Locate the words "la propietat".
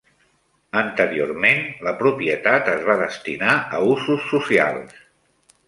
1.89-2.73